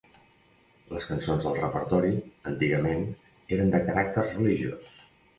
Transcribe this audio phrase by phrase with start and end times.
[0.93, 2.09] Les cançons del repertori,
[2.51, 3.03] antigament,
[3.57, 4.89] eren de caràcter religiós.